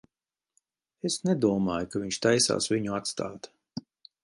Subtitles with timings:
[1.09, 3.53] Es nedomāju, ka viņš taisās viņu atstāt.